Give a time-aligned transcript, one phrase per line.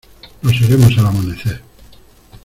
[0.41, 1.61] nos iremos al amanecer.